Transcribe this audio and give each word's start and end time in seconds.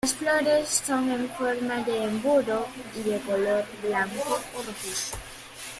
Las 0.03 0.15
flores 0.15 0.81
son 0.83 1.11
en 1.11 1.29
forma 1.29 1.75
de 1.83 2.05
embudo 2.05 2.65
y 2.99 3.07
de 3.07 3.19
color 3.19 3.63
blanco 3.83 4.41
o 4.57 4.63
rojizo. 4.63 5.15